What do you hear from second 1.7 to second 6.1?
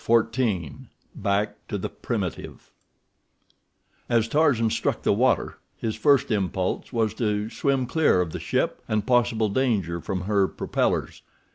the Primitive As Tarzan struck the water, his